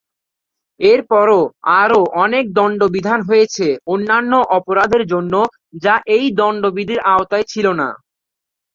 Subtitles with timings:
[0.79, 1.41] এর পরও
[1.81, 5.33] আরও অনেক দন্ড বিধান হয়েছে অন্যান্য অপরাধের জন্য
[5.83, 7.87] যা এই দন্ড বিধির আওতায় ছিল না।